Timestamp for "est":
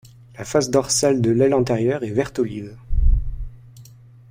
2.03-2.09